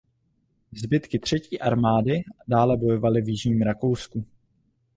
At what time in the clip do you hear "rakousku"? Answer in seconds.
3.61-4.25